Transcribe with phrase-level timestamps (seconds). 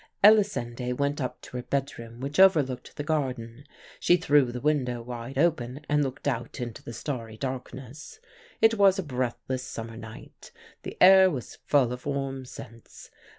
[0.23, 3.65] "Elisinde went up to her bedroom, which overlooked the garden.
[3.99, 8.19] She threw the window wide open and looked out into the starry darkness.
[8.61, 10.51] It was a breathless summer night.
[10.81, 13.11] The air was full of warm scents.